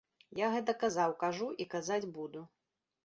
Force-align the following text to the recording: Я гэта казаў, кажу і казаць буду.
Я 0.37 0.47
гэта 0.53 0.73
казаў, 0.85 1.13
кажу 1.25 1.51
і 1.67 1.71
казаць 1.75 2.03
буду. 2.17 2.41